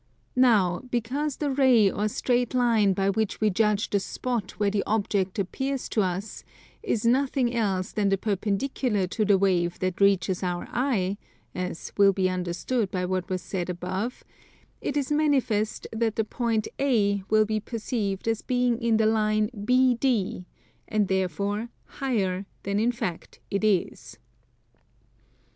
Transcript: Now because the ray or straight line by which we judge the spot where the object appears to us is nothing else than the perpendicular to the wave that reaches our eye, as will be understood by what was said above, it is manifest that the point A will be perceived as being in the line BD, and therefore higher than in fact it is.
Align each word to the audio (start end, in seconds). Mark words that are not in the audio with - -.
Now 0.35 0.79
because 0.89 1.37
the 1.37 1.51
ray 1.51 1.87
or 1.91 2.07
straight 2.07 2.55
line 2.55 2.93
by 2.93 3.11
which 3.11 3.39
we 3.39 3.51
judge 3.51 3.91
the 3.91 3.99
spot 3.99 4.49
where 4.59 4.71
the 4.71 4.81
object 4.87 5.37
appears 5.37 5.87
to 5.89 6.01
us 6.01 6.43
is 6.81 7.05
nothing 7.05 7.53
else 7.53 7.91
than 7.91 8.09
the 8.09 8.17
perpendicular 8.17 9.05
to 9.05 9.25
the 9.25 9.37
wave 9.37 9.77
that 9.77 10.01
reaches 10.01 10.41
our 10.41 10.67
eye, 10.71 11.17
as 11.53 11.93
will 11.97 12.13
be 12.13 12.27
understood 12.31 12.89
by 12.89 13.05
what 13.05 13.29
was 13.29 13.43
said 13.43 13.69
above, 13.69 14.23
it 14.81 14.97
is 14.97 15.11
manifest 15.11 15.85
that 15.93 16.15
the 16.15 16.23
point 16.25 16.67
A 16.79 17.21
will 17.29 17.45
be 17.45 17.59
perceived 17.59 18.27
as 18.27 18.41
being 18.41 18.79
in 18.81 18.97
the 18.97 19.05
line 19.05 19.51
BD, 19.55 20.45
and 20.87 21.09
therefore 21.09 21.69
higher 21.85 22.47
than 22.63 22.79
in 22.79 22.91
fact 22.91 23.39
it 23.51 23.63
is. 23.63 24.17